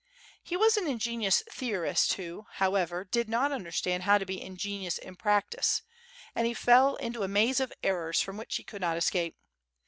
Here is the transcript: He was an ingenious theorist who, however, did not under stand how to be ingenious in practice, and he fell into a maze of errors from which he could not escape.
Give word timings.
He 0.41 0.57
was 0.57 0.77
an 0.77 0.87
ingenious 0.87 1.43
theorist 1.47 2.13
who, 2.13 2.47
however, 2.53 3.03
did 3.03 3.29
not 3.29 3.51
under 3.51 3.71
stand 3.71 4.01
how 4.01 4.17
to 4.17 4.25
be 4.25 4.41
ingenious 4.41 4.97
in 4.97 5.15
practice, 5.15 5.83
and 6.33 6.47
he 6.47 6.55
fell 6.55 6.95
into 6.95 7.21
a 7.21 7.27
maze 7.27 7.59
of 7.59 7.71
errors 7.83 8.19
from 8.19 8.35
which 8.35 8.55
he 8.55 8.63
could 8.63 8.81
not 8.81 8.97
escape. 8.97 9.37